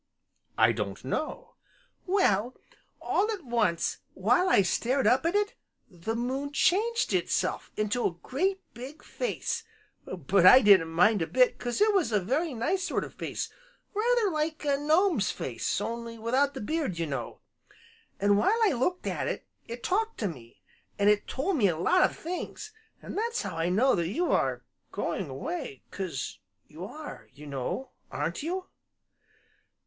"I 0.57 0.71
don't 0.71 1.05
know." 1.05 1.53
"Well, 2.07 2.55
all 2.99 3.29
at 3.31 3.43
once, 3.45 3.99
while 4.15 4.49
I 4.49 4.63
stared 4.63 5.05
up 5.05 5.27
at 5.27 5.35
it, 5.35 5.53
the 5.91 6.15
moon 6.15 6.51
changed 6.53 7.13
itself 7.13 7.69
into 7.77 8.07
a 8.07 8.11
great, 8.23 8.61
big 8.73 9.03
face; 9.03 9.63
but 10.07 10.43
I 10.43 10.61
didn't 10.63 10.87
mind 10.89 11.21
a 11.21 11.27
bit, 11.27 11.59
'cause 11.59 11.79
it 11.81 11.93
was 11.93 12.11
a 12.11 12.19
very 12.19 12.55
nice 12.55 12.81
sort 12.83 13.03
of 13.03 13.13
face, 13.13 13.51
rather 13.93 14.31
like 14.31 14.65
a 14.65 14.75
gnome's 14.79 15.29
face, 15.29 15.79
only 15.79 16.17
without 16.17 16.55
the 16.55 16.61
beard, 16.61 16.97
you 16.97 17.05
know. 17.05 17.41
An' 18.19 18.37
while 18.37 18.57
I 18.63 18.73
looked 18.73 19.05
at 19.05 19.27
it, 19.27 19.45
it 19.67 19.83
talked 19.83 20.17
to 20.21 20.27
me, 20.27 20.63
an' 20.97 21.09
it 21.09 21.27
told 21.27 21.57
me 21.57 21.67
a 21.67 21.77
lot 21.77 22.01
of 22.09 22.17
things, 22.17 22.73
an' 23.03 23.13
that's 23.13 23.43
how 23.43 23.55
I 23.55 23.69
know 23.69 23.93
that 23.93 24.07
you 24.09 24.31
are 24.31 24.65
going 24.91 25.29
away, 25.29 25.83
'cause 25.91 26.39
you 26.65 26.85
are, 26.85 27.29
you 27.35 27.45
know, 27.45 27.91
aren't 28.09 28.41
you?" 28.41 28.65